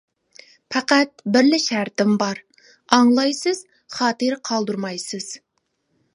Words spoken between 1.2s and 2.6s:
بىرلا شەرتىم بار،